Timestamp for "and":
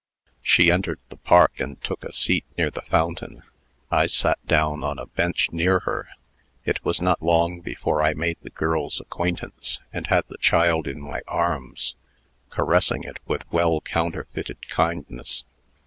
1.59-1.79, 9.93-10.07